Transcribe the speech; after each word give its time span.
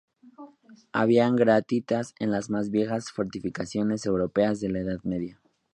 Había 0.93 1.29
garitas 1.29 2.15
en 2.17 2.31
las 2.31 2.49
más 2.49 2.71
viejas 2.71 3.11
fortificaciones 3.11 4.07
europeas 4.07 4.59
de 4.59 4.69
la 4.69 4.79
Edad 4.79 5.03
Media. 5.03 5.39